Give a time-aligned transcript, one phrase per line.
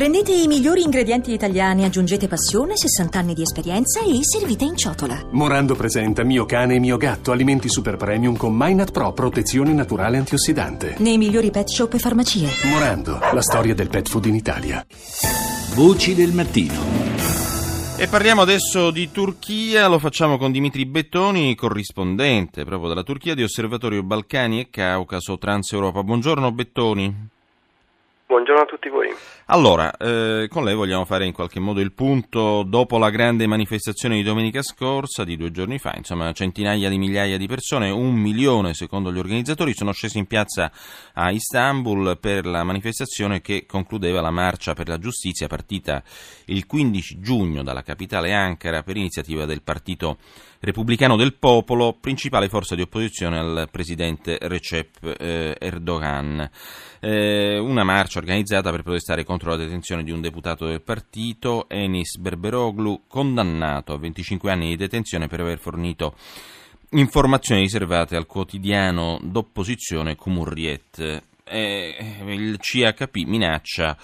[0.00, 5.26] Prendete i migliori ingredienti italiani, aggiungete passione, 60 anni di esperienza e servite in ciotola.
[5.32, 10.16] Morando presenta Mio cane e mio gatto, alimenti super premium con Minat Pro, protezione naturale
[10.16, 10.94] antiossidante.
[11.00, 12.48] Nei migliori pet shop e farmacie.
[12.70, 14.86] Morando, la storia del pet food in Italia.
[15.74, 16.80] Voci del mattino.
[17.98, 23.42] E parliamo adesso di Turchia, lo facciamo con Dimitri Bettoni, corrispondente proprio dalla Turchia di
[23.42, 26.02] Osservatorio Balcani e Caucaso Transeuropa.
[26.02, 27.38] Buongiorno Bettoni.
[28.30, 29.12] Buongiorno a tutti voi.
[29.46, 34.14] Allora, eh, con lei vogliamo fare in qualche modo il punto dopo la grande manifestazione
[34.14, 38.72] di domenica scorsa, di due giorni fa, insomma centinaia di migliaia di persone, un milione
[38.72, 40.70] secondo gli organizzatori, sono scesi in piazza
[41.14, 46.00] a Istanbul per la manifestazione che concludeva la marcia per la giustizia partita
[46.44, 50.18] il 15 giugno dalla capitale Ankara per iniziativa del Partito
[50.62, 56.50] Repubblicano del Popolo, principale forza di opposizione al presidente Recep eh, Erdogan.
[57.00, 62.18] Eh, una marcia organizzata per protestare contro la detenzione di un deputato del partito, Enis
[62.18, 66.14] Berberoglu, condannato a 25 anni di detenzione per aver fornito
[66.90, 71.22] informazioni riservate al quotidiano d'opposizione Cumhuriyet.
[71.42, 73.96] Eh, il CHP minaccia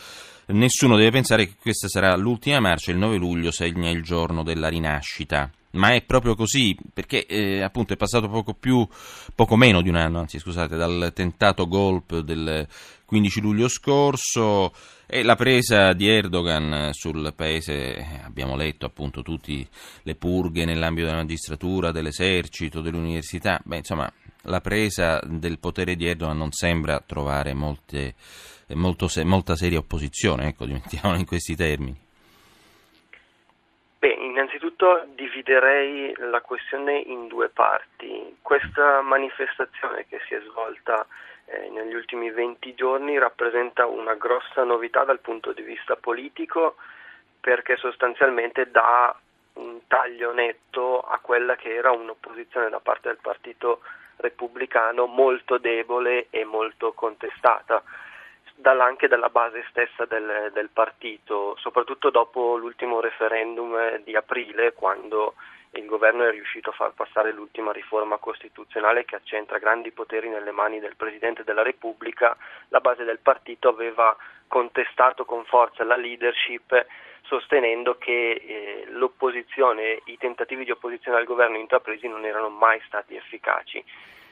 [0.49, 4.69] Nessuno deve pensare che questa sarà l'ultima marcia, il 9 luglio segna il giorno della
[4.69, 8.87] rinascita ma è proprio così perché eh, appunto è passato poco più,
[9.35, 12.67] poco meno di un anno, anzi scusate, dal tentato golpe del
[13.05, 14.73] 15 luglio scorso
[15.07, 19.69] e la presa di Erdogan sul paese, abbiamo letto appunto tutte
[20.03, 26.37] le purghe nell'ambito della magistratura, dell'esercito, dell'università, beh insomma la presa del potere di Erdogan
[26.37, 28.15] non sembra trovare molte,
[28.75, 32.06] molto, molta seria opposizione, ecco, mettiamolo in questi termini.
[34.57, 38.39] Innanzitutto dividerei la questione in due parti.
[38.41, 41.07] Questa manifestazione che si è svolta
[41.45, 46.77] eh, negli ultimi 20 giorni rappresenta una grossa novità dal punto di vista politico
[47.39, 49.15] perché sostanzialmente dà
[49.57, 53.81] un taglio netto a quella che era un'opposizione da parte del Partito
[54.17, 57.83] Repubblicano molto debole e molto contestata
[58.63, 65.35] anche dalla base stessa del, del, partito, soprattutto dopo l'ultimo referendum di aprile, quando
[65.73, 70.53] il governo è riuscito a far passare l'ultima riforma costituzionale che accentra grandi poteri nelle
[70.53, 72.37] mani del Presidente della Repubblica,
[72.69, 74.17] la base del partito aveva
[74.49, 76.87] contestato con forza la leadership
[77.27, 83.17] sostenendo che eh, l'opposizione, i tentativi di opposizione al governo intrapresi non erano mai stati
[83.17, 83.85] efficaci.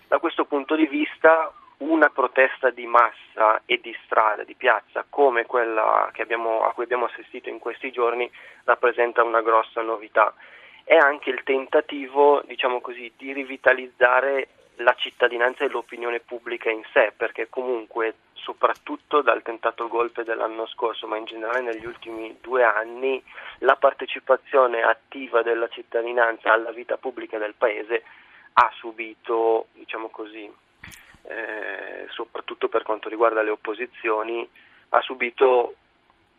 [0.06, 1.52] Da questo punto di vista
[1.90, 7.04] una protesta di massa e di strada, di piazza, come quella abbiamo, a cui abbiamo
[7.04, 8.30] assistito in questi giorni,
[8.64, 10.34] rappresenta una grossa novità.
[10.82, 17.12] È anche il tentativo, diciamo così, di rivitalizzare la cittadinanza e l'opinione pubblica in sé,
[17.16, 23.22] perché comunque, soprattutto dal tentato golpe dell'anno scorso, ma in generale negli ultimi due anni,
[23.58, 28.02] la partecipazione attiva della cittadinanza alla vita pubblica del Paese
[28.54, 30.50] ha subito, diciamo così,
[31.28, 34.48] eh, soprattutto per quanto riguarda le opposizioni,
[34.90, 35.74] ha subito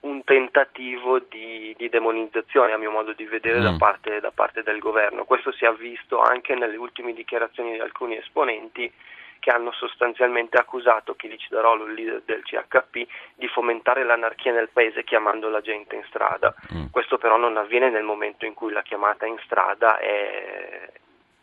[0.01, 3.63] un tentativo di, di demonizzazione, a mio modo di vedere, mm.
[3.63, 5.25] da, parte, da parte del governo.
[5.25, 8.91] Questo si è visto anche nelle ultime dichiarazioni di alcuni esponenti
[9.39, 15.03] che hanno sostanzialmente accusato Chilici Darolo, il leader del CHP, di fomentare l'anarchia nel paese
[15.03, 16.53] chiamando la gente in strada.
[16.73, 16.85] Mm.
[16.91, 20.89] Questo però non avviene nel momento in cui la chiamata in strada è,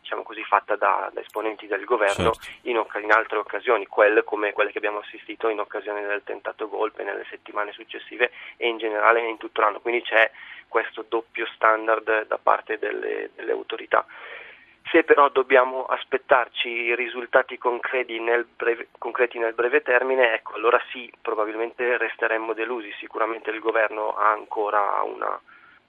[0.03, 2.67] diciamo così, fatta da, da, esponenti del governo certo.
[2.67, 7.03] in, in, altre occasioni, quelle come quelle che abbiamo assistito in occasione del tentato golpe
[7.03, 9.79] nelle settimane successive e in generale in tutto l'anno.
[9.79, 10.29] Quindi c'è
[10.67, 14.05] questo doppio standard da parte delle, delle autorità.
[14.91, 21.11] Se però dobbiamo aspettarci risultati concreti nel, breve, concreti nel breve termine, ecco, allora sì,
[21.21, 22.93] probabilmente resteremmo delusi.
[22.99, 25.39] Sicuramente il governo ha ancora una,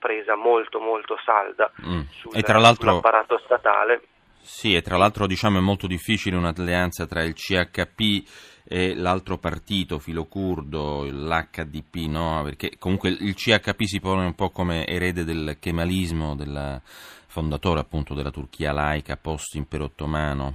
[0.04, 2.00] presa molto molto salda mm.
[2.10, 4.02] sul, e tra l'altro, sull'apparato statale.
[4.42, 9.98] Sì, e tra l'altro diciamo è molto difficile un'alleanza tra il CHP e l'altro partito
[9.98, 12.42] filocurdo, l'HDP, no?
[12.44, 16.82] Perché comunque il CHP si pone un po' come erede del kemalismo, del
[17.26, 20.52] fondatore appunto della Turchia laica post-impero ottomano.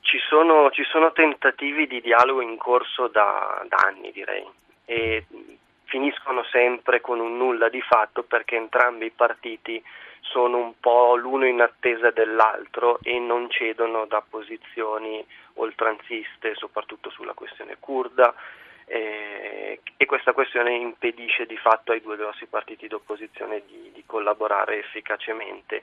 [0.00, 4.46] Ci sono, ci sono, tentativi di dialogo in corso da, da anni, direi,
[4.86, 5.26] e
[5.88, 9.82] finiscono sempre con un nulla di fatto perché entrambi i partiti
[10.20, 15.24] sono un po' l'uno in attesa dell'altro e non cedono da posizioni
[15.54, 18.34] oltranziste, soprattutto sulla questione kurda.
[18.86, 25.82] E questa questione impedisce di fatto ai due grossi partiti d'opposizione di, di collaborare efficacemente.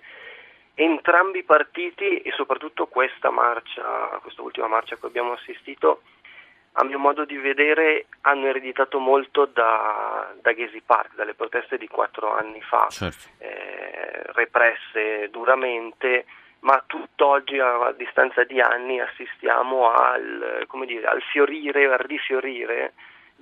[0.73, 6.01] Entrambi i partiti e soprattutto questa marcia, questa ultima marcia a cui abbiamo assistito,
[6.77, 11.87] a mio modo di vedere hanno ereditato molto da, da Gezi Park, dalle proteste di
[11.87, 13.29] quattro anni fa, certo.
[13.37, 16.25] eh, represse duramente,
[16.59, 22.93] ma tutt'oggi a, distanza di anni assistiamo al, dire, al fiorire, al rifiorire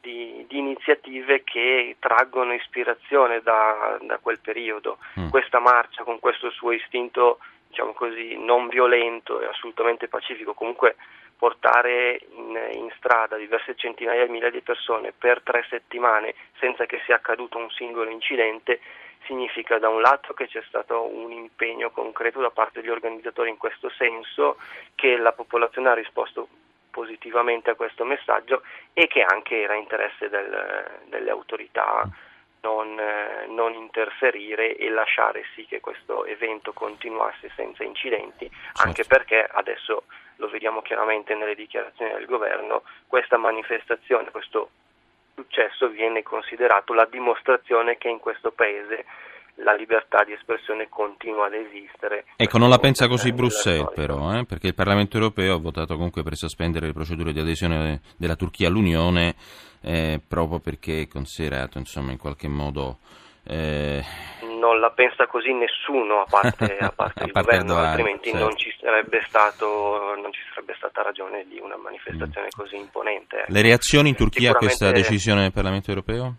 [0.03, 4.97] di, di, iniziative che traggono ispirazione da, da quel periodo.
[5.17, 5.29] Mm.
[5.29, 7.39] Questa marcia con questo suo istinto,
[7.69, 10.97] diciamo così, non violento e assolutamente pacifico, comunque
[11.37, 17.01] portare in, in, strada diverse centinaia di migliaia di persone per tre settimane senza che
[17.05, 18.79] sia accaduto un singolo incidente
[19.25, 23.57] significa da un lato che c'è stato un impegno concreto da parte degli organizzatori in
[23.57, 24.57] questo senso,
[24.95, 26.47] che la popolazione ha risposto
[26.93, 28.61] positivamente a questo messaggio
[28.93, 32.07] e che anche era interesse del, delle autorità
[32.61, 38.49] non, eh, non, interferire e lasciare sì che questo evento continuasse senza incidenti,
[38.83, 39.17] anche certo.
[39.17, 40.03] perché adesso
[40.37, 44.69] lo vediamo chiaramente nelle dichiarazioni del governo, questa manifestazione, questo
[45.33, 49.05] successo viene considerato la dimostrazione che in questo paese
[49.57, 52.25] la libertà di espressione continua ad esistere.
[52.35, 54.45] Ecco, non la pensa così Bruxelles però, eh?
[54.45, 58.67] perché il Parlamento europeo ha votato comunque per sospendere le procedure di adesione della Turchia
[58.67, 59.35] all'Unione
[59.81, 62.99] eh, proprio perché è considerato insomma in qualche modo...
[63.45, 64.01] Eh...
[64.41, 68.45] Non la pensa così nessuno a parte, a parte il parte governo, Erdogan, altrimenti certo.
[68.45, 68.73] non, ci
[69.33, 72.55] stato, non, ci sarebbe stata ragione di una manifestazione mm.
[72.55, 73.41] così imponente.
[73.41, 73.51] Ecco.
[73.51, 76.35] Le reazioni in Turchia a questa decisione del Parlamento europeo?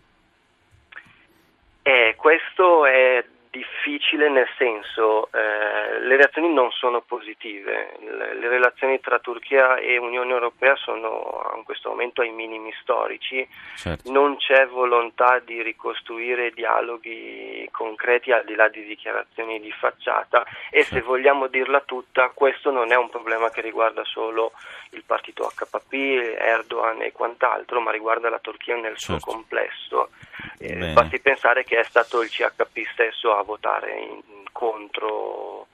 [2.24, 9.18] Questo è difficile nel senso eh, le reazioni non sono positive, le, le, relazioni tra
[9.18, 13.46] Turchia e Unione Europea sono in questo momento ai minimi storici,
[13.76, 14.10] certo.
[14.10, 20.82] non c'è volontà di ricostruire dialoghi concreti al di là di dichiarazioni di facciata e
[20.82, 20.94] certo.
[20.94, 24.52] se vogliamo dirla tutta questo non è un problema che riguarda solo
[24.90, 25.92] il partito HPP,
[26.38, 29.20] Erdogan e quant'altro, ma riguarda la Turchia nel certo.
[29.20, 30.10] suo complesso.
[30.58, 34.22] Eh, basti pensare che è stato il CHP stesso a votare in,
[34.52, 35.66] contro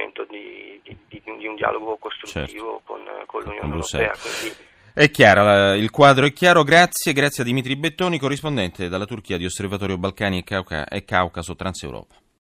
[0.00, 2.82] proseguimento di, di, di, di un dialogo costruttivo certo.
[2.84, 4.12] con, con, l'Unione con Europea.
[4.12, 4.56] Quindi,
[4.92, 9.44] è chiaro, il quadro è chiaro, grazie, grazie a Dimitri Bettoni, corrispondente dalla Turchia di
[9.44, 12.20] Osservatorio Balcani e, Cauca, e Caucaso Transeuropa.